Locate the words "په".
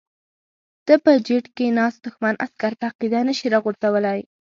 1.03-1.11, 2.79-2.85